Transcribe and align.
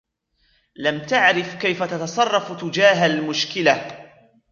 لم 0.75 1.01
تعرف 1.05 1.55
كيف 1.55 1.83
تتصرف 1.83 2.61
تجاه 2.61 3.05
المشكلة. 3.05 4.07